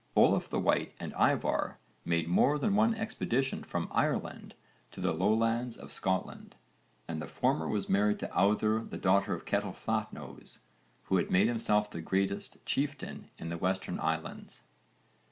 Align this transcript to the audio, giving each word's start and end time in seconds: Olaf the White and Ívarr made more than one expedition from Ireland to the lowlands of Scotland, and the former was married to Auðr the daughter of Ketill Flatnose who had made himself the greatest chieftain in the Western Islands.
Olaf 0.15 0.49
the 0.49 0.59
White 0.59 0.95
and 0.99 1.13
Ívarr 1.13 1.75
made 2.05 2.27
more 2.27 2.57
than 2.57 2.73
one 2.73 2.95
expedition 2.95 3.61
from 3.61 3.87
Ireland 3.91 4.55
to 4.89 4.99
the 4.99 5.13
lowlands 5.13 5.77
of 5.77 5.91
Scotland, 5.91 6.55
and 7.07 7.21
the 7.21 7.27
former 7.27 7.67
was 7.67 7.87
married 7.87 8.17
to 8.21 8.27
Auðr 8.29 8.89
the 8.89 8.97
daughter 8.97 9.35
of 9.35 9.45
Ketill 9.45 9.73
Flatnose 9.73 10.61
who 11.03 11.17
had 11.17 11.29
made 11.29 11.45
himself 11.47 11.91
the 11.91 12.01
greatest 12.01 12.65
chieftain 12.65 13.29
in 13.37 13.49
the 13.49 13.59
Western 13.59 13.99
Islands. 13.99 14.63